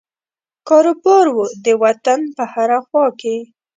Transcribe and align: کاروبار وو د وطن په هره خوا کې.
کاروبار 0.67 1.25
وو 1.35 1.45
د 1.65 1.67
وطن 1.83 2.19
په 2.35 2.43
هره 2.53 2.79
خوا 2.87 3.05
کې. 3.19 3.35